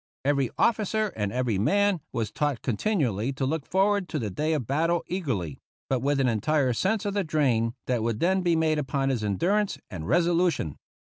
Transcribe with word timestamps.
Every 0.25 0.49
officer 0.57 1.13
and 1.15 1.31
every 1.31 1.59
man 1.59 2.01
was 2.11 2.31
taught 2.31 2.63
continually 2.63 3.31
to 3.33 3.45
look 3.45 3.67
forward 3.67 4.09
to 4.09 4.17
the 4.17 4.31
day 4.31 4.53
of 4.53 4.65
battle 4.65 5.03
eagerly, 5.05 5.59
but 5.89 5.99
with 5.99 6.19
an 6.19 6.27
entire 6.27 6.73
sense 6.73 7.05
of 7.05 7.13
the 7.13 7.23
drain 7.23 7.75
that 7.85 8.01
would 8.01 8.19
then 8.19 8.41
be 8.41 8.55
made 8.55 8.79
upon 8.79 9.09
his 9.09 9.23
endurance 9.23 9.77
and 9.91 10.07
resolution. 10.07 10.79